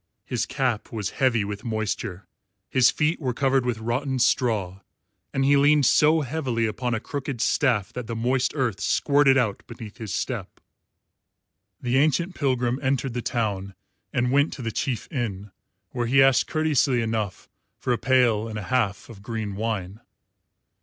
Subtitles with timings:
[0.25, 2.25] His cap was heavy with moisture,
[2.71, 4.79] his feet were covered with rotten straw,
[5.31, 9.61] and he leaned so heavily upon a crooked staff that the moist earth squirted out
[9.67, 10.59] beneath his step.
[11.79, 13.75] The ancient pilgrim entered the town
[14.11, 15.51] and went to the chief inn,
[15.91, 17.47] where he asked courteously enough
[17.77, 19.99] for a pail and a half of green wine.